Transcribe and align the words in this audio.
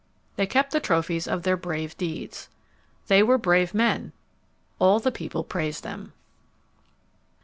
They 0.35 0.47
kept 0.47 0.71
the 0.71 0.79
trophies 0.79 1.27
of 1.27 1.43
their 1.43 1.55
brave 1.55 1.95
deeds. 1.95 2.49
They 3.05 3.21
were 3.21 3.37
brave 3.37 3.71
men. 3.75 4.13
All 4.79 4.99
the 4.99 5.11
people 5.11 5.43
praised 5.43 5.83
them. 5.83 6.13